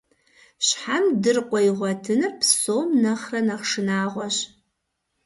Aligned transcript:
Щхьэм 0.65 1.05
дыркъуэ 1.21 1.59
игъуэтыныр 1.69 2.33
псом 2.39 2.89
нэхърэ 3.01 3.39
нэхъ 3.47 3.65
шынагъуэщ. 3.69 4.37